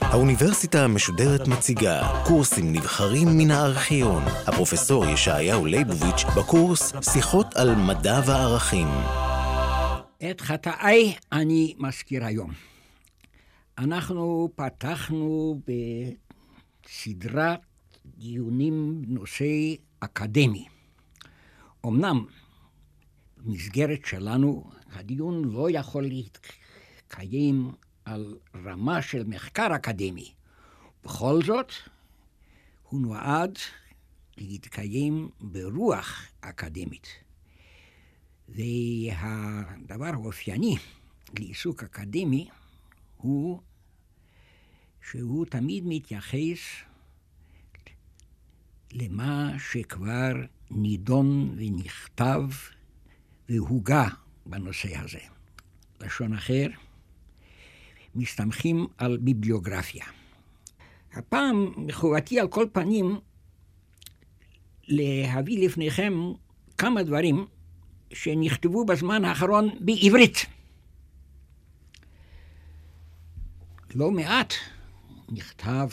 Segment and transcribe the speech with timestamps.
[0.00, 4.22] האוניברסיטה המשודרת מציגה קורסים נבחרים מן הארכיון.
[4.46, 8.88] הפרופסור ישעיהו ליבוביץ' בקורס שיחות על מדע וערכים.
[10.30, 12.50] את חטאיי אני מזכיר היום.
[13.78, 15.60] אנחנו פתחנו
[16.86, 17.60] בסדרת
[18.18, 19.44] דיונים בנושא
[20.00, 20.66] אקדמי.
[21.86, 22.24] אמנם
[23.44, 27.72] במסגרת שלנו הדיון לא יכול להתקיים
[28.04, 30.32] על רמה של מחקר אקדמי.
[31.04, 31.72] בכל זאת,
[32.82, 33.58] הוא נועד
[34.38, 37.06] להתקיים ברוח אקדמית.
[38.48, 40.76] והדבר האופייני
[41.38, 42.48] לעיסוק אקדמי
[43.16, 43.60] הוא
[45.10, 46.58] שהוא תמיד מתייחס
[48.92, 50.32] למה שכבר
[50.70, 52.42] נידון ונכתב
[53.52, 54.08] והוגה
[54.46, 55.18] בנושא הזה.
[56.00, 56.66] לשון אחר,
[58.14, 60.04] מסתמכים על ביבליוגרפיה.
[61.12, 63.20] הפעם מחובתי על כל פנים
[64.88, 66.12] להביא לפניכם
[66.78, 67.46] כמה דברים
[68.12, 70.46] שנכתבו בזמן האחרון בעברית.
[73.94, 74.54] לא מעט
[75.28, 75.88] נכתב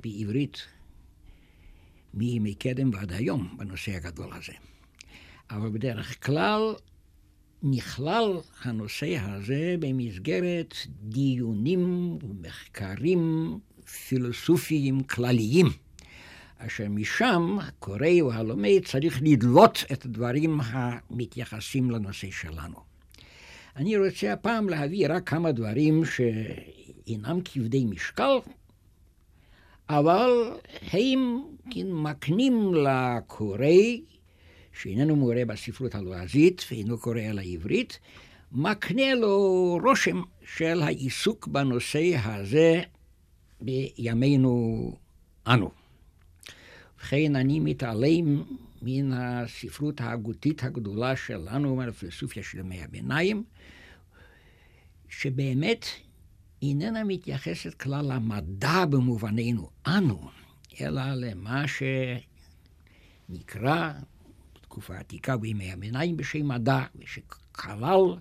[0.00, 0.66] בעברית
[2.14, 4.52] מימי קדם ועד היום בנושא הגדול הזה.
[5.50, 6.74] אבל בדרך כלל
[7.62, 13.58] נכלל הנושא הזה במסגרת דיונים ומחקרים
[14.08, 15.66] פילוסופיים כלליים,
[16.58, 22.78] אשר משם הקורא או הלומד צריך לדלות את הדברים המתייחסים לנושא שלנו.
[23.76, 28.38] אני רוצה הפעם להביא רק כמה דברים שאינם כבדי משקל,
[29.88, 30.30] אבל
[30.92, 31.42] הם
[31.84, 33.66] מקנים לקורא
[34.80, 37.98] שאיננו מורה בספרות הלועזית ואינו קורא על העברית,
[38.52, 40.22] מקנה לו רושם
[40.56, 42.82] של העיסוק בנושא הזה
[43.60, 44.92] בימינו
[45.46, 45.70] אנו.
[46.96, 48.42] ובכן, אני מתעלם
[48.82, 53.44] מן הספרות ההגותית הגדולה שלנו, מהפילוסופיה של ימי הביניים,
[55.08, 55.86] שבאמת
[56.62, 60.30] איננה מתייחסת כלל למדע במובננו אנו,
[60.80, 61.64] אלא למה
[63.28, 63.92] שנקרא
[64.66, 68.16] בתקופה העתיקה בימי הביניים בשם מדע, ושכלל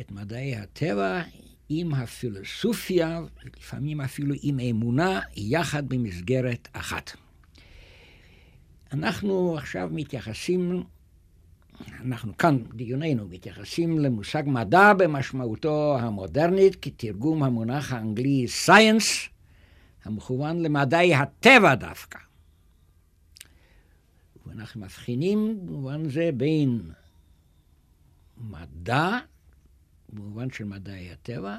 [0.00, 1.22] את מדעי הטבע
[1.68, 3.20] עם הפילוסופיה,
[3.56, 7.10] לפעמים אפילו עם אמונה, יחד במסגרת אחת.
[8.92, 10.84] אנחנו עכשיו מתייחסים,
[12.04, 19.28] אנחנו כאן, דיוננו, מתייחסים למושג מדע במשמעותו המודרנית, כתרגום המונח האנגלי science,
[20.04, 22.18] המכוון למדעי הטבע דווקא.
[24.46, 26.90] ואנחנו מבחינים במובן זה בין
[28.36, 29.18] מדע,
[30.08, 31.58] במובן של מדעי הטבע,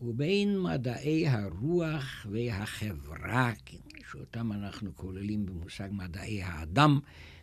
[0.00, 3.52] ובין מדעי הרוח והחברה,
[4.10, 7.00] שאותם אנחנו כוללים במושג מדעי האדם,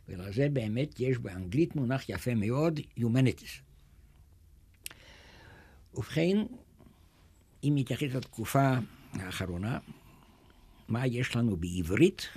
[0.09, 3.61] ולזה באמת יש באנגלית מונח יפה מאוד, Humanities.
[5.93, 6.37] ובכן,
[7.63, 8.73] אם נתייחס לתקופה
[9.13, 9.79] האחרונה,
[10.87, 12.29] מה יש לנו בעברית?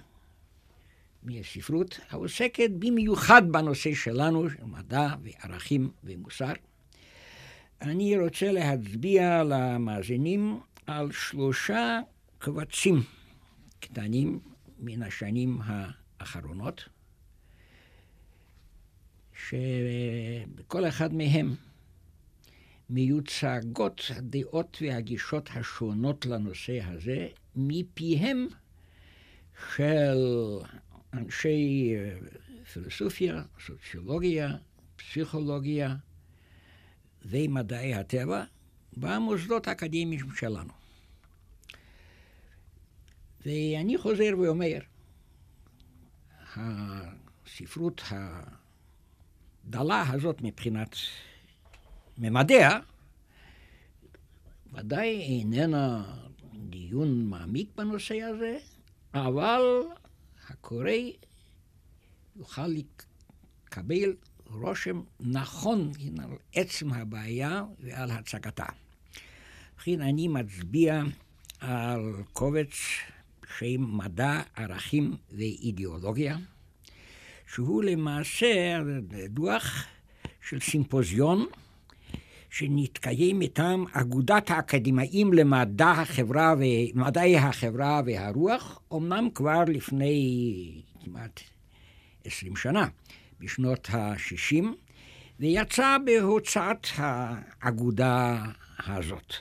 [1.23, 6.53] מהספרות העוסקת במיוחד בנושא שלנו, של מדע וערכים ומוסר.
[7.81, 12.01] אני רוצה להצביע למאזינים על שלושה
[12.39, 13.03] קבצים
[13.81, 14.41] קטנים
[14.79, 16.89] מן השנים האחרונות,
[19.49, 21.55] שבכל אחד מהם
[22.91, 28.47] מיוצגות הדעות והגישות השונות לנושא הזה מפיהם
[29.77, 30.19] של
[31.13, 32.19] אנשי אה,
[32.73, 34.57] פילוסופיה, סוציולוגיה,
[34.97, 35.97] פסיכולוגיה
[37.25, 38.45] ומדעי הטבע
[38.97, 40.73] במוסדות האקדמיים שלנו.
[43.47, 44.79] ואני חוזר ואומר,
[46.57, 48.03] הספרות
[49.65, 50.97] הדלה הזאת מבחינת
[52.19, 52.81] ממדיה,
[54.73, 56.15] ודאי איננה
[56.55, 58.59] דיון מעמיק בנושא הזה,
[59.15, 59.63] אבל
[60.63, 60.91] הקורא
[62.37, 64.15] יוכל לקבל
[64.47, 65.93] רושם נכון
[66.23, 68.67] על עצם הבעיה ועל הצגתה.
[69.79, 71.03] לכן אני מצביע
[71.61, 72.75] על קובץ
[73.59, 76.37] שם מדע, ערכים ואידיאולוגיה,
[77.55, 78.81] שהוא למעשה
[79.29, 79.85] דוח
[80.49, 81.47] של סימפוזיון
[82.53, 91.41] שנתקיים מטעם אגודת האקדמאים למדע החברה ומדעי החברה והרוח, אמנם כבר לפני כמעט
[92.25, 92.89] עשרים שנה,
[93.41, 94.65] בשנות ה-60,
[95.41, 98.45] ויצא בהוצאת האגודה
[98.87, 99.35] הזאת.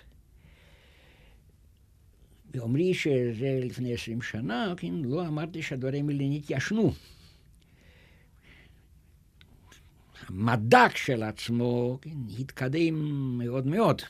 [2.54, 6.94] ואומרי שזה לפני עשרים שנה, כן, לא אמרתי שהדברים האלה נתיישנו.
[10.27, 12.09] המדע כשלעצמו כן,
[12.39, 12.95] התקדם
[13.38, 14.01] מאוד מאוד,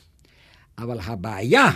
[0.78, 1.70] אבל הבעיה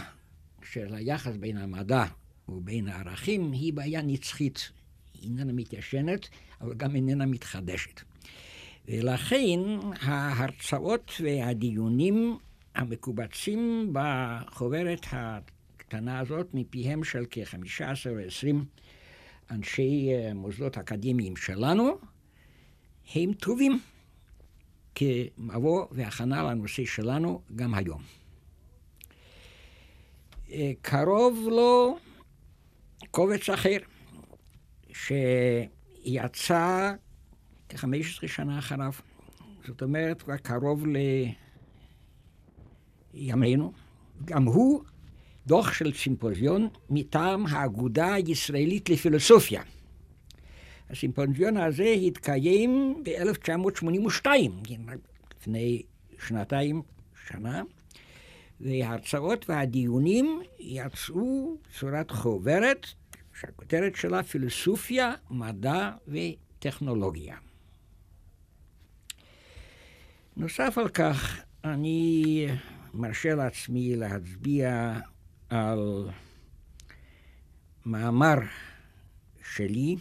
[0.72, 2.04] של היחס בין המדע
[2.48, 4.70] ובין הערכים היא בעיה נצחית.
[5.14, 6.28] היא איננה מתיישנת,
[6.60, 8.00] אבל גם איננה מתחדשת.
[8.88, 9.60] ולכן
[10.00, 12.38] ההרצאות והדיונים
[12.74, 18.64] המקובצים בחוברת הקטנה הזאת מפיהם של כ-15 או 20
[19.50, 21.98] אנשי אה, מוסדות אקדמיים שלנו,
[23.14, 23.80] הם טובים
[24.96, 28.02] כמבוא והכנה לנושא שלנו גם היום.
[30.50, 31.98] אה, קרוב לו
[33.10, 33.76] קובץ אחר,
[34.93, 36.93] שיצא
[37.69, 38.93] כ-15 שנה אחריו.
[39.66, 40.84] זאת אומרת, כבר קרוב
[43.14, 43.72] לימינו.
[44.25, 44.82] גם הוא
[45.46, 49.62] דוח של סימפוזיון מטעם האגודה הישראלית לפילוסופיה.
[50.90, 54.26] הסימפוזיון הזה התקיים ב-1982,
[55.40, 55.82] לפני
[56.26, 56.82] שנתיים,
[57.28, 57.62] שנה,
[58.60, 62.86] וההרצאות והדיונים יצאו צורת חוברת
[63.40, 67.36] שהכותרת שלה פילוסופיה, מדע וטכנולוגיה.
[70.36, 72.46] נוסף על כך, אני
[72.94, 74.98] מרשה לעצמי להצביע
[75.48, 76.08] על
[77.86, 78.38] מאמר
[79.54, 79.96] שלי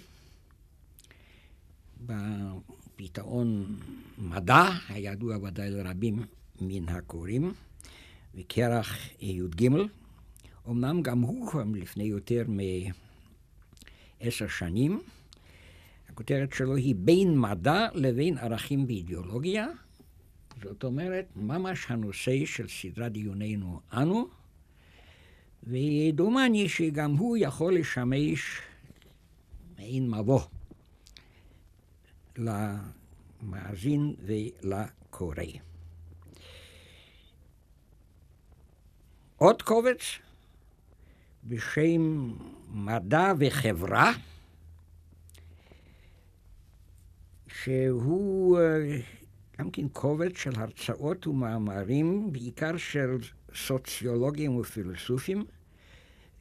[2.05, 3.75] בפתאון
[4.17, 6.25] מדע, הידוע ודאי לרבים
[6.61, 7.53] מן הקוראים,
[8.35, 9.69] וכרך י"ג.
[10.69, 12.43] אמנם גם הוא לפני יותר
[14.21, 15.01] מעשר שנים.
[16.09, 19.67] הכותרת שלו היא בין מדע לבין ערכים ואידיאולוגיה.
[20.63, 24.27] זאת אומרת, ממש הנושא של סדרת דיוננו אנו,
[25.63, 28.61] ודומני שגם הוא יכול לשמש
[29.77, 30.41] מעין מבוא
[32.37, 35.43] למאזין ולקורא.
[39.37, 39.99] עוד קובץ
[41.43, 42.33] בשם
[42.71, 44.13] מדע וחברה,
[47.47, 48.59] שהוא
[49.59, 53.17] גם כן קובץ של הרצאות ומאמרים, בעיקר של
[53.55, 55.45] סוציולוגים ופילוסופים,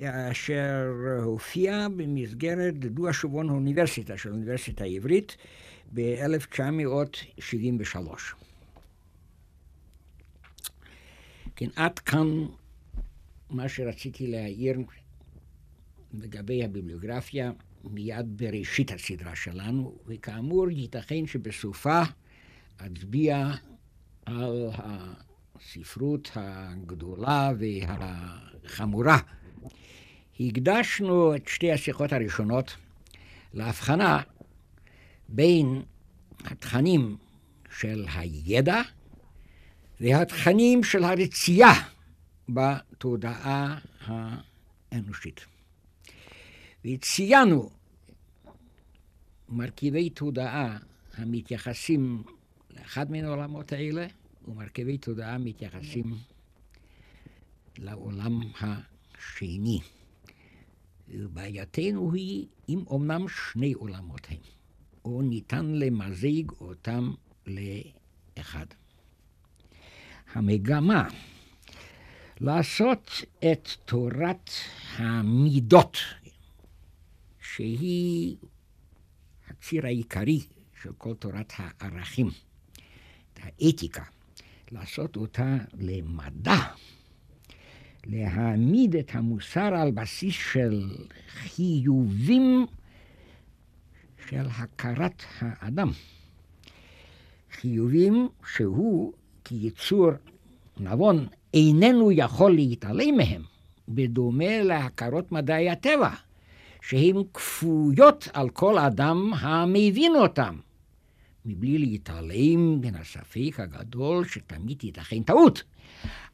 [0.01, 0.93] אשר
[1.23, 5.37] הופיע במסגרת דו השובון האוניברסיטה של האוניברסיטה העברית
[5.93, 7.97] ב-1973.
[11.57, 12.27] כן, עד כאן
[13.51, 14.79] מה שרציתי להעיר
[16.15, 17.53] לגבי הביבליוגרפיה
[17.85, 22.03] מיד בראשית הסדרה שלנו, וכאמור, ייתכן שבסופה
[22.77, 23.51] אצביע
[24.27, 29.19] על הספרות הגדולה והחמורה.
[30.41, 32.77] הקדשנו את שתי השיחות הראשונות
[33.55, 34.21] להבחנה
[35.35, 35.83] בין
[36.45, 37.17] התכנים
[37.79, 38.83] של הידע
[40.01, 41.73] והתכנים של הרצייה
[42.49, 45.47] בתודעה האנושית.
[46.85, 47.71] וציינו
[49.49, 50.79] מרכיבי תודעה
[51.15, 52.23] המתייחסים
[52.71, 54.07] לאחד מן העולמות האלה,
[54.49, 56.15] ומרכיבי תודעה מתייחסים
[57.79, 59.81] לעולם השני.
[61.09, 64.54] בעייתנו היא אם אמנם שני עולמות הם,
[65.05, 67.13] או ניתן למזג אותם
[67.47, 68.67] לאחד.
[70.33, 71.09] המגמה
[72.41, 74.51] לעשות את תורת
[74.97, 75.97] המידות,
[77.41, 78.37] שהיא
[79.49, 80.41] הציר העיקרי
[80.83, 82.31] של כל תורת הערכים,
[83.37, 84.05] האתיקה,
[84.71, 86.57] לעשות אותה למדע,
[88.07, 90.97] להעמיד את המוסר על בסיס של
[91.29, 92.67] חיובים
[94.31, 95.91] של הכרת האדם.
[97.53, 99.13] חיובים שהוא
[99.45, 100.11] כיצור
[100.81, 103.43] נבון איננו יכול להתעלם מהם,
[103.89, 106.11] בדומה להכרות מדעי הטבע,
[106.83, 110.57] שהן כפויות על כל אדם המבין אותם,
[111.47, 115.63] מבלי להתעלם מן הספק הגדול שתמיד ייתכן טעות.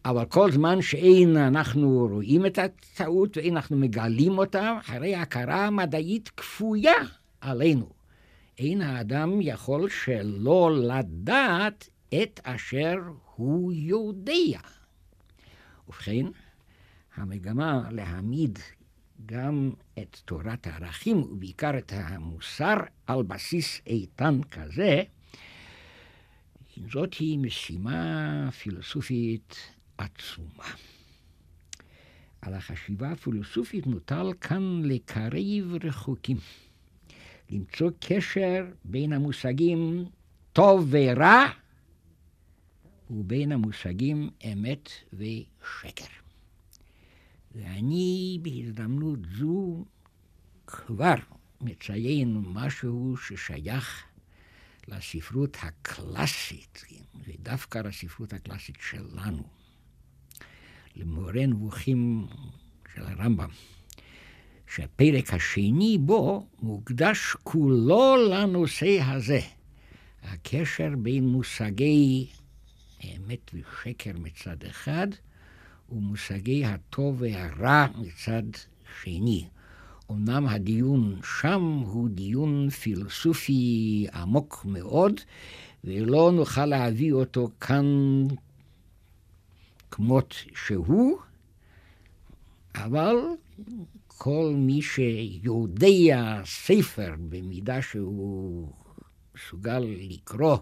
[0.04, 6.28] אבל כל זמן שאין אנחנו רואים את הטעות ואין אנחנו מגלים אותה, הרי הכרה מדעית
[6.28, 6.94] כפויה
[7.40, 7.88] עלינו.
[8.58, 11.88] אין האדם יכול שלא לדעת
[12.22, 12.96] את אשר
[13.34, 14.60] הוא יודע.
[15.88, 16.26] ובכן,
[17.14, 18.58] המגמה להעמיד
[19.26, 25.02] גם את תורת הערכים, ובעיקר את המוסר, על בסיס איתן כזה,
[26.92, 29.56] זאת היא משימה פילוסופית
[29.98, 30.64] עצומה.
[32.42, 36.36] על החשיבה הפילוסופית מוטל כאן לקרב רחוקים.
[37.50, 40.04] למצוא קשר בין המושגים
[40.52, 41.44] טוב ורע
[43.10, 46.04] ובין המושגים אמת ושקר.
[47.54, 49.84] ואני בהזדמנות זו
[50.66, 51.14] כבר
[51.60, 54.04] מציין משהו ששייך
[54.88, 56.84] לספרות הקלאסית,
[57.24, 59.42] ודווקא לספרות הקלאסית שלנו,
[60.96, 62.26] למורה נבוכים
[62.94, 63.50] של הרמב"ם,
[64.74, 69.40] שהפרק השני בו מוקדש כולו לנושא הזה,
[70.22, 72.26] הקשר בין מושגי
[73.00, 75.06] האמת ושקר מצד אחד,
[75.92, 78.42] ומושגי הטוב והרע מצד
[79.02, 79.48] שני.
[80.10, 85.20] אמנם הדיון שם הוא דיון פילוסופי עמוק מאוד,
[85.84, 87.86] ולא נוכל להביא אותו כאן
[89.90, 91.18] כמות שהוא,
[92.74, 93.16] אבל
[94.22, 98.72] כל מי שיודע ספר במידה שהוא
[99.34, 100.56] מסוגל לקרוא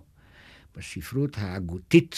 [0.76, 2.16] בספרות ההגותית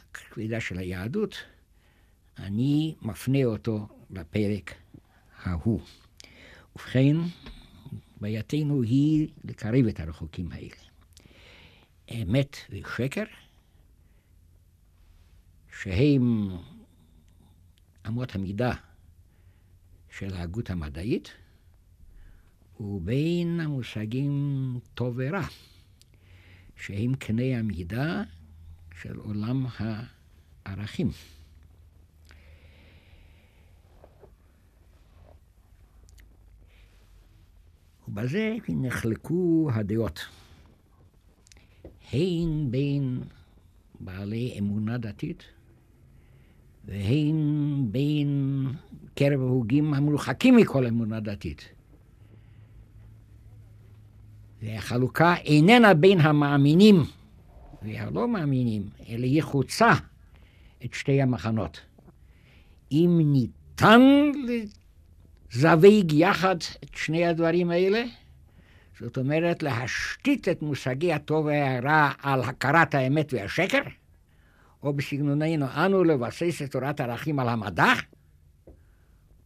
[0.00, 1.36] הכבדה של היהדות,
[2.38, 4.74] אני מפנה אותו לפרק
[5.42, 5.80] ההוא.
[6.76, 7.16] ובכן,
[8.20, 10.76] בעייתנו היא לקרב את הרחוקים האלה.
[12.10, 13.24] אמת ושקר,
[15.80, 16.48] שהם
[18.06, 18.72] אמות המידה
[20.18, 21.28] של ההגות המדעית,
[22.80, 25.46] ובין המושגים טוב ורע,
[26.76, 28.22] שהם קנה המידה
[29.00, 31.10] של עולם הערכים.
[38.08, 40.20] ובזה נחלקו הדעות,
[42.12, 43.20] הן בין
[44.00, 45.42] בעלי אמונה דתית
[46.84, 47.36] והן
[47.90, 48.62] בין
[49.18, 51.68] קרב ההוגים המרוחקים מכל אמונה דתית.
[54.62, 57.02] והחלוקה איננה בין המאמינים
[57.82, 59.92] והלא מאמינים, אלא היא חוצה
[60.84, 61.80] את שתי המחנות.
[62.92, 64.00] אם ניתן
[65.52, 68.04] לזווג יחד את שני הדברים האלה,
[69.00, 73.82] זאת אומרת להשתית את מושגי הטוב והרע על הכרת האמת והשקר,
[74.82, 77.92] או בסגנוננו אנו לבסס את תורת הערכים על המדע,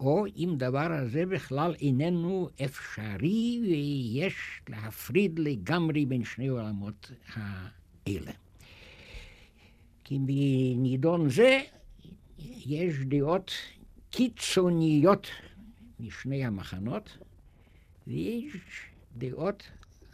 [0.01, 4.35] או אם דבר הזה בכלל איננו אפשרי ויש
[4.69, 8.33] להפריד לגמרי בין שני עולמות האלה.
[10.05, 11.61] כי בנידון זה
[12.67, 13.53] יש דעות
[14.11, 15.27] קיצוניות
[16.01, 17.19] משני המחנות,
[18.07, 18.53] ויש
[19.19, 19.71] דעות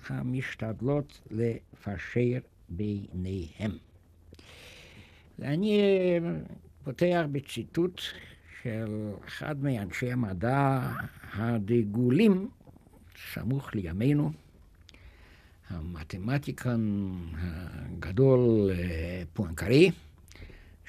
[0.09, 2.39] המשתדלות לפשר
[2.69, 3.71] ביניהם.
[5.39, 5.81] ואני
[6.85, 8.01] פותח בציטוט
[8.67, 10.81] של אחד מאנשי המדע
[11.33, 12.49] הדגולים,
[13.33, 14.33] סמוך לימינו,
[15.69, 19.91] המתמטיקן הגדול אה, פואנקרי,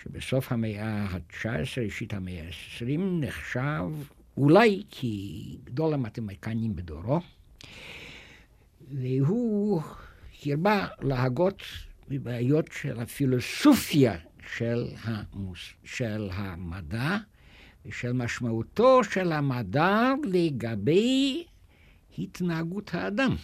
[0.03, 1.45] שבסוף המאה ה-19,
[1.85, 3.83] ראשית המאה ה-20, נחשב
[4.37, 7.19] אולי כגדול המתמטיקנים בדורו,
[8.91, 9.81] והוא
[10.45, 11.63] הרבה להגות
[12.09, 14.15] בבעיות של הפילוסופיה
[14.57, 17.17] של, המוס, של המדע
[17.87, 21.45] ושל משמעותו של המדע לגבי
[22.19, 23.35] התנהגות האדם.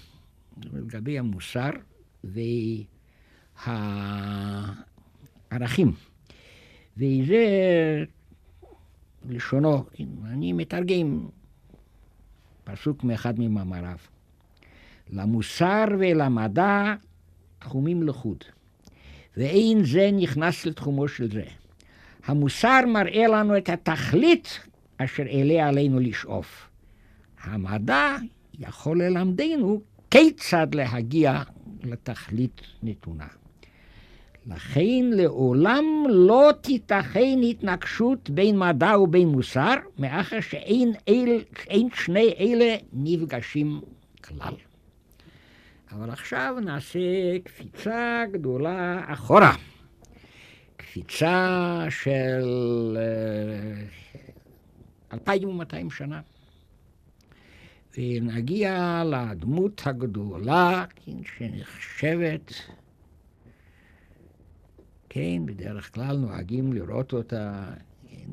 [0.73, 1.69] לגבי המוסר
[5.47, 5.91] והערכים.
[6.97, 7.45] וזה
[9.29, 9.85] לשונו,
[10.25, 11.27] אני מתרגם
[12.63, 13.97] פסוק מאחד ממאמריו.
[15.09, 16.93] למוסר ולמדע
[17.59, 18.43] תחומים לחוד,
[19.38, 21.43] ואין זה נכנס לתחומו של זה.
[22.25, 24.60] המוסר מראה לנו את התכלית
[24.98, 26.70] אשר אליה עלינו לשאוף.
[27.44, 28.15] המדע
[28.60, 31.42] יכול ללמדנו כיצד להגיע
[31.84, 33.27] לתכלית נתונה.
[34.48, 41.42] לכן לעולם לא תיתכן התנגשות בין מדע ובין מוסר, מאחר שאין אל,
[41.94, 43.82] שני אלה נפגשים
[44.24, 44.53] כלל.
[45.92, 47.00] אבל עכשיו נעשה
[47.44, 49.53] קפיצה גדולה אחורה.
[50.93, 52.97] קפיצה של
[55.13, 56.21] 2,200 אה, שנה.
[57.97, 62.53] ונגיע לדמות הגדולה, כן, שנחשבת,
[65.09, 67.73] כן, בדרך כלל נוהגים לראות אותה
[68.07, 68.29] כן,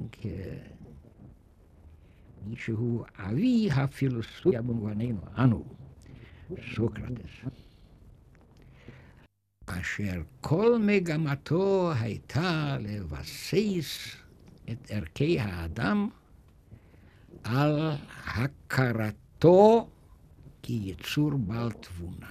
[2.42, 5.64] כמי שהוא אבי הפילוסופיה במובננו, אנו,
[6.74, 7.69] סוקרטס.
[9.70, 14.16] אשר כל מגמתו הייתה לבסס
[14.70, 16.08] את ערכי האדם
[17.44, 17.90] על
[18.24, 19.88] הכרתו
[20.62, 22.30] כיצור בעל תבונה.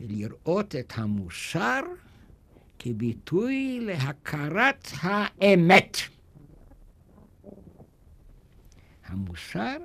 [0.00, 1.80] ולראות את המוסר
[2.78, 5.96] כביטוי להכרת האמת.
[9.04, 9.76] המוסר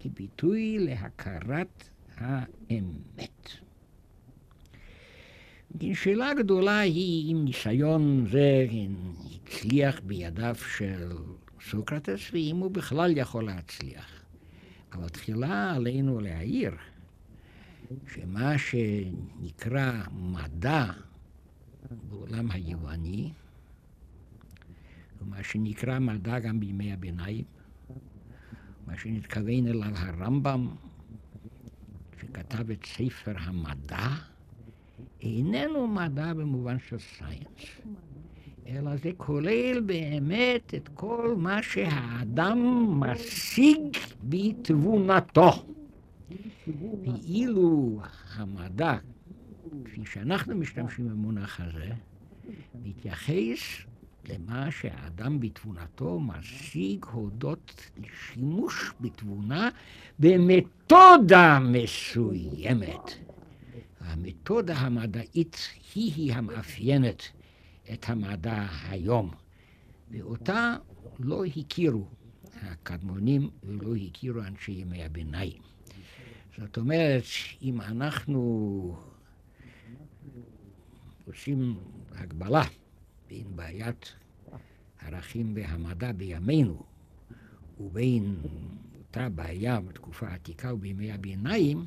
[0.00, 3.65] כביטוי להכרת האמת.
[5.94, 8.66] שאלה גדולה היא אם ניסיון זה
[9.34, 11.12] הצליח בידיו של
[11.70, 14.22] סוקרטס ואם הוא בכלל יכול להצליח.
[14.92, 16.72] אבל תחילה עלינו להעיר
[18.14, 20.86] שמה שנקרא מדע
[22.08, 23.30] בעולם היווני,
[25.20, 27.44] ומה שנקרא מדע גם בימי הביניים,
[28.86, 30.68] מה שנתכוון אליו הרמב"ם,
[32.20, 34.08] שכתב את ספר המדע,
[35.22, 37.96] איננו מדע במובן של סיינס,
[38.66, 42.60] אלא זה כולל באמת את כל מה שהאדם
[43.00, 45.50] משיג בתבונתו.
[47.04, 47.98] ואילו
[48.34, 48.96] המדע,
[49.84, 51.90] כפי שאנחנו משתמשים במונח הזה,
[52.84, 53.86] מתייחס
[54.28, 59.68] למה שהאדם בתבונתו משיג הודות לשימוש בתבונה
[60.18, 63.25] במתודה מסוימת.
[64.06, 65.56] המתודה המדעית
[65.94, 67.22] היא-היא המאפיינת
[67.92, 69.30] את המדע היום,
[70.10, 70.76] ואותה
[71.18, 72.06] לא הכירו
[72.62, 75.62] הקדמונים ולא הכירו אנשי ימי הביניים.
[76.58, 77.22] זאת אומרת,
[77.62, 78.96] אם אנחנו
[81.26, 81.78] עושים
[82.12, 82.64] הגבלה
[83.28, 84.12] בין בעיית
[85.00, 86.82] הערכים והמדע בימינו
[87.80, 88.36] ובין
[88.98, 91.84] אותה בעיה בתקופה העתיקה ובימי הביניים,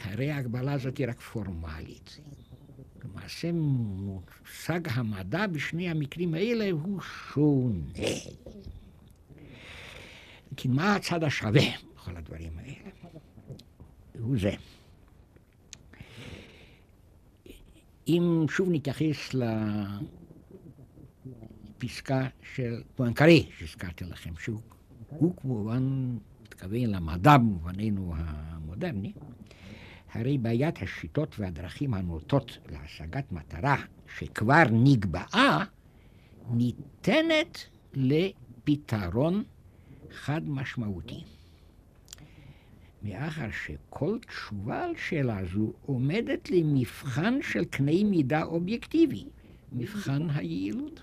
[0.00, 2.18] הרי ההגבלה הזאת היא רק פורמלית.
[3.04, 8.08] למעשה מושג המדע בשני המקרים האלה הוא שונה.
[10.56, 11.62] כי מה הצד השווה
[11.94, 12.90] בכל הדברים האלה?
[14.18, 14.54] הוא זה.
[18.08, 19.34] אם שוב נתייחס
[21.78, 29.12] לפסקה של פואנקרי שהזכרתי לכם, שהוא כמובן מתכוון למדע במובננו המודרני,
[30.12, 33.76] הרי בעיית השיטות והדרכים הנוטות להשגת מטרה
[34.16, 35.64] שכבר נקבעה,
[36.50, 39.44] ניתנת לפתרון
[40.10, 41.24] חד משמעותי.
[43.02, 49.24] מאחר שכל תשובה על שאלה זו עומדת למבחן של קנה מידה אובייקטיבי,
[49.72, 51.02] מבחן היעילות.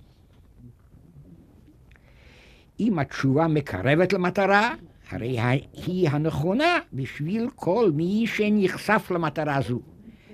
[2.80, 4.76] אם התשובה מקרבת למטרה,
[5.10, 5.40] הרי
[5.74, 9.80] היא הנכונה בשביל כל מי שנחשף למטרה זו.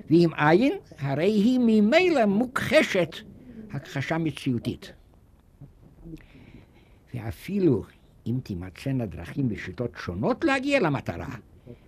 [0.10, 3.16] ואם אין, הרי היא ממילא מוכחשת
[3.72, 4.94] הכחשה מציאותית.
[7.14, 7.84] ואפילו
[8.28, 11.36] אם תימצאנה דרכים ושיטות שונות להגיע למטרה,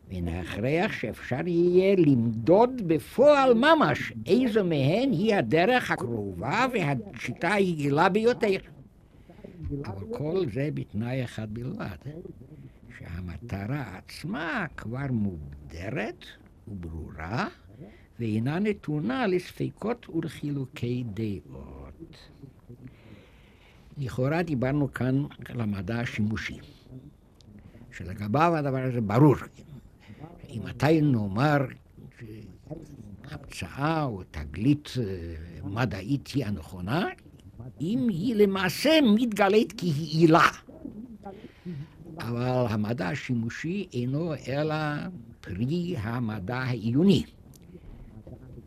[0.09, 8.57] ונכריח שאפשר יהיה למדוד בפועל ממש איזו מהן היא הדרך הקרובה והשיטה היעילה ביותר.
[9.85, 11.97] אבל כל זה בתנאי אחד בלבד,
[13.05, 16.25] שהמטרה עצמה כבר מוגדרת
[16.67, 17.47] וברורה,
[18.19, 22.17] ואינה נתונה לספקות ולחילוקי דעות.
[23.97, 26.59] לכאורה דיברנו כאן על המדע השימושי,
[27.91, 29.35] שלגביו הדבר הזה ברור.
[30.49, 31.57] אם מתי נאמר
[33.31, 35.03] המצאה או תגלית אה,
[35.63, 37.07] מדעית היא הנכונה,
[37.81, 40.47] אם היא למעשה מתגלית כיעילה.
[42.19, 44.75] אבל המדע השימושי אינו אלא
[45.41, 47.23] פרי המדע העיוני.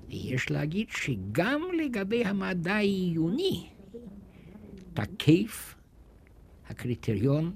[0.09, 3.69] ויש להגיד שגם לגבי המדע העיוני
[4.95, 5.75] תקף
[6.69, 7.55] הקריטריון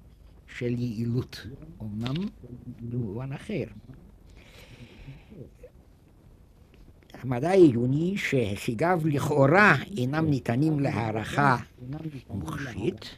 [0.58, 1.46] של יעילות,
[1.82, 2.14] אמנם
[2.80, 3.64] במובן אחר.
[7.12, 11.56] המדע העיוני שהישגיו לכאורה אינם ניתנים להערכה
[12.30, 13.16] מוחשית,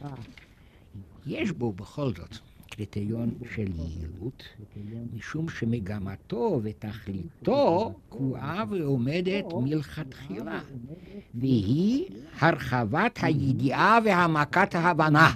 [1.25, 2.37] יש בו בכל זאת
[2.75, 4.43] קריטריון של יעילות,
[5.13, 10.61] משום שמגמתו ותכליתו קבועה ועומדת מלכתחילה,
[11.35, 12.05] והיא
[12.39, 15.31] הרחבת הידיעה והעמקת ההבנה.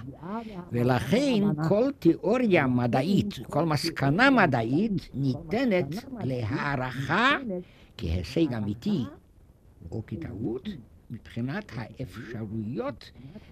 [0.71, 5.85] ולכן כל תיאוריה מדעית, כל מסקנה מדעית ניתנת
[6.23, 7.37] להערכה
[7.97, 9.03] כהישג אמיתי
[9.91, 10.69] או כטעות,
[11.09, 13.11] מבחינת האפשרויות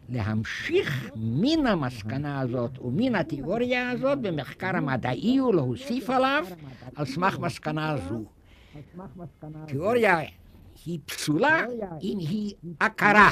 [0.10, 6.46] להמשיך מן המסקנה הזאת ומן התיאוריה הזאת במחקר המדעי ולהוסיף עליו
[6.96, 8.24] על סמך מסקנה זו.
[9.68, 10.20] תיאוריה
[10.86, 11.66] היא פסולה
[12.02, 13.30] אם היא עקרה.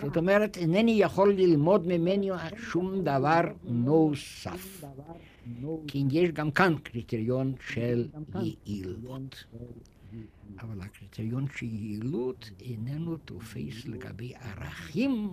[0.00, 4.84] זאת אומרת, אינני יכול ללמוד ממנו שום דבר נוסף.
[5.86, 8.08] כי יש גם כאן קריטריון של
[8.66, 9.44] יעילות.
[10.60, 15.30] אבל הקריטריון של יעילות איננו תופס לגבי ערכים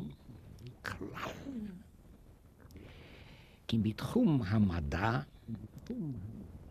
[0.86, 1.32] כלל.
[3.68, 5.20] כי בתחום המדע,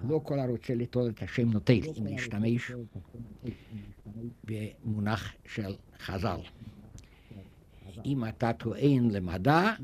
[0.08, 2.72] לא כל הרוצה לטול את השם נוטל, אם להשתמש
[4.44, 6.40] במונח של חז"ל.
[8.04, 9.74] אם אתה טוען למדע,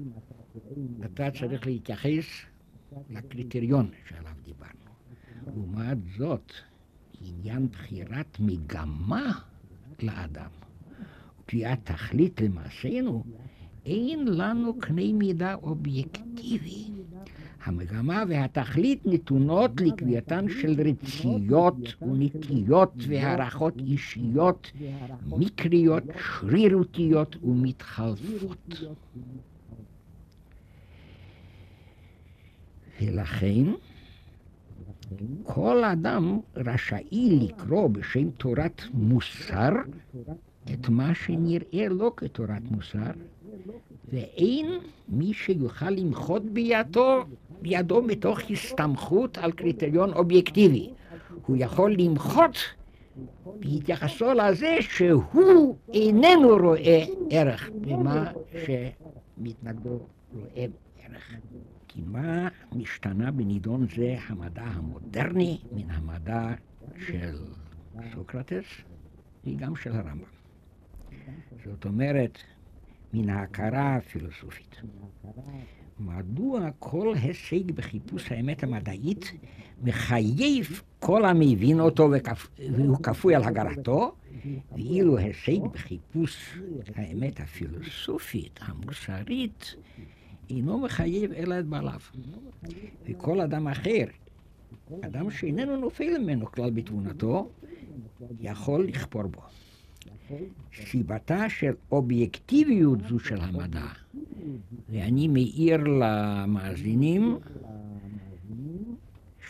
[1.04, 2.24] אתה צריך להתייחס
[3.10, 4.90] לקריטריון שעליו דיברנו.
[5.46, 6.52] לעומת זאת,
[7.20, 9.32] עניין בחירת מגמה
[10.02, 10.50] לאדם,
[11.40, 13.24] וקביעת תכלית למעשינו,
[13.86, 16.84] אין לנו קנה מידה אובייקטיבי.
[17.64, 24.72] המגמה והתכלית נתונות לקביעתן של רציות ונטיות והערכות אישיות,
[25.26, 26.02] מקריות,
[26.40, 28.80] שרירותיות ומתחלפות.
[33.00, 33.64] ולכן,
[35.42, 39.70] כל אדם רשאי לקרוא בשם תורת מוסר
[40.72, 43.10] את מה שנראה לו כתורת מוסר,
[44.12, 44.66] ואין
[45.08, 47.24] מי שיוכל למחות בידו,
[47.62, 50.90] בידו מתוך הסתמכות על קריטריון אובייקטיבי.
[51.46, 52.56] הוא יכול למחות
[53.60, 58.32] בהתייחסו לזה שהוא איננו רואה ערך במה
[58.64, 59.98] שמתנגדו
[60.34, 60.66] רואה
[61.04, 61.34] ערך.
[61.92, 66.54] כי מה נשתנה בנידון זה המדע המודרני מן המדע
[67.06, 67.36] של
[68.14, 68.64] סוקרטס
[69.44, 70.24] וגם של הרמב"ם.
[71.64, 72.38] זאת אומרת,
[73.12, 74.76] מן ההכרה הפילוסופית.
[76.00, 79.32] מדוע כל הישג בחיפוש האמת המדעית
[79.82, 82.10] מחייב כל המבין אותו
[82.76, 84.14] והוא כפוי על הגרתו,
[84.72, 86.58] ואילו הישג בחיפוש
[86.96, 89.74] האמת הפילוסופית, המוסרית,
[90.50, 92.00] אינו מחייב אלא את בעליו.
[93.08, 94.04] וכל אדם אחר,
[95.00, 97.50] אדם שאיננו נופל ממנו כלל בתבונתו,
[98.40, 99.40] יכול לכפור בו.
[100.74, 103.86] סיבתה של אובייקטיביות זו של המדע,
[104.88, 107.38] ואני מעיר למאזינים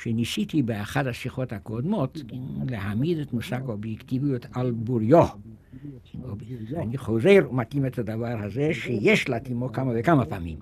[0.02, 2.18] שניסיתי באחת השיחות הקודמות
[2.68, 5.26] להעמיד את מושג האובייקטיביות על בוריו.
[6.76, 10.58] אני חוזר ומתאים את הדבר הזה שיש להתאימו כמה וכמה פעמים.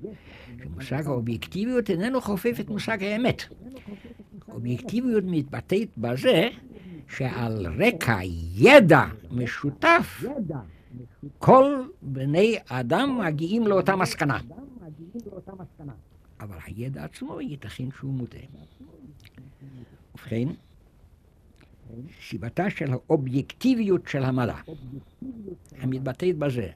[0.62, 3.42] שמושג האובייקטיביות איננו חופף את מושג האמת.
[4.48, 6.48] אובייקטיביות מתבטאת בזה
[7.08, 8.18] שעל רקע
[8.54, 10.24] ידע משותף,
[11.38, 14.38] כל בני אדם מגיעים לאותה מסקנה.
[16.40, 18.40] אבל הידע עצמו ייתכן שהוא מוטעה.
[20.14, 20.48] ובכן,
[22.28, 24.56] סיבתה של האובייקטיביות של המדע,
[25.78, 26.68] המתבטאת בזה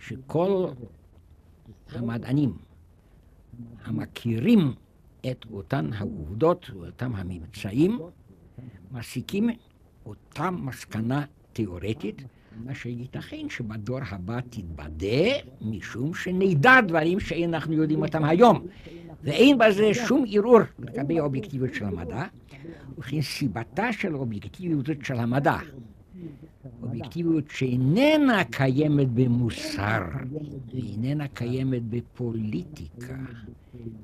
[0.00, 0.66] שכל
[1.88, 2.52] המדענים
[3.84, 4.74] המכירים
[5.30, 7.98] את אותן העובדות ואותם הממצאים,
[8.92, 9.50] מסיקים
[10.06, 12.22] אותה מסקנה תיאורטית,
[12.72, 18.66] אשר ייתכן שבדור הבא תתבדה, משום שנדע דברים שאנחנו יודעים אותם היום.
[19.24, 22.24] ואין בזה שום ערעור לגבי האובייקטיביות של המדע,
[22.98, 25.58] וכן סיבתה של האובייקטיביות של המדע.
[26.82, 30.04] אובייקטיביות שאיננה קיימת במוסר,
[30.74, 33.16] ואיננה קיימת בפוליטיקה,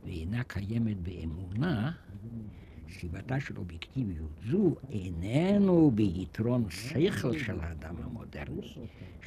[0.04, 1.92] ואינה קיימת באמונה,
[3.00, 8.74] סיבתה של אובייקטיביות זו איננו ביתרון שכל של האדם המודרני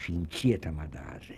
[0.03, 1.33] שהמציא את המדע הזה.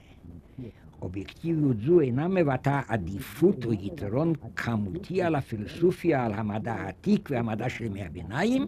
[1.01, 7.85] אובייקטיביות זו אינה מבטאה עדיפות או יתרון כמותי על הפילוסופיה, על המדע העתיק והמדע של
[7.85, 8.67] ימי הביניים,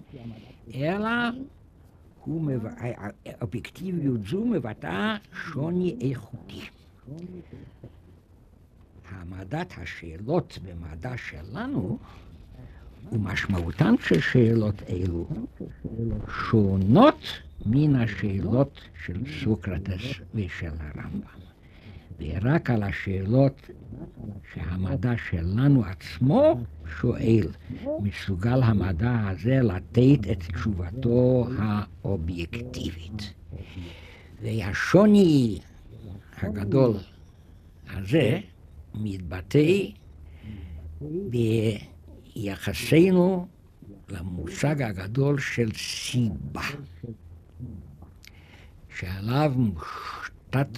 [0.75, 1.09] אלא
[2.27, 2.69] מבע...
[3.41, 6.61] אובייקטיביות זו מבטאה שוני איכותי.
[9.09, 11.97] העמדת השאלות במדע שלנו
[13.11, 15.27] ומשמעותן של שאלות אלו
[16.29, 17.19] שונות
[17.65, 20.03] מן השאלות של סוקרטס
[20.35, 21.46] ושל הרמב"ם.
[22.19, 23.69] ורק על השאלות
[24.53, 26.59] שהמדע שלנו עצמו
[26.99, 27.47] שואל,
[27.99, 33.33] מסוגל המדע הזה לתת את תשובתו האובייקטיבית.
[34.41, 35.59] והשוני
[36.41, 36.93] הגדול
[37.89, 38.39] הזה
[38.95, 39.69] מתבטא
[42.35, 43.47] ביחסנו
[44.09, 46.61] למושג הגדול של סיבה,
[48.99, 50.77] שעליו מושתת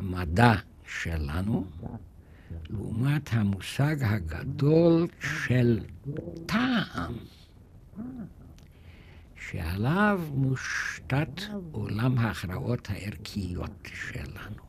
[0.00, 0.52] המדע
[0.86, 1.64] שלנו,
[2.70, 5.80] לעומת המושג הגדול של
[6.46, 7.14] טעם,
[9.36, 14.62] שעליו מושתת עולם ההכרעות הערכיות שלנו.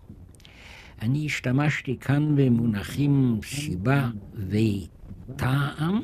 [1.01, 6.01] אני השתמשתי כאן במונחים סיבה וטעם,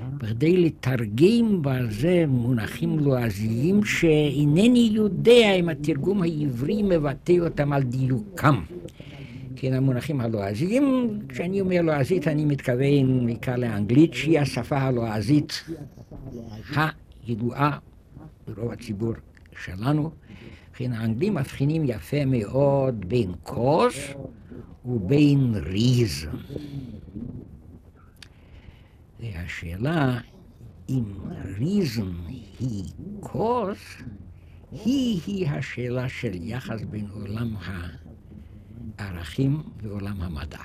[0.00, 8.62] בכדי לתרגם בזה מונחים לועזיים שאינני יודע אם התרגום העברי מבטא אותם על דיוקם.
[9.56, 15.64] כן, המונחים הלועזיים, כשאני אומר לועזית אני מתכוון בעיקר לאנגלית, שהיא השפה הלועזית
[17.26, 17.78] הידועה
[18.48, 19.12] ברוב הציבור
[19.64, 20.10] שלנו.
[20.74, 23.94] כן, האנגלים מבחינים יפה מאוד בין קוז
[24.86, 26.30] ובין ריזן.
[29.20, 30.18] והשאלה
[30.88, 31.04] אם
[31.58, 32.12] ריזן
[32.60, 32.84] היא
[33.20, 33.78] קוז,
[34.72, 37.56] היא-היא השאלה של יחס בין עולם
[38.98, 40.60] הערכים ועולם המדע.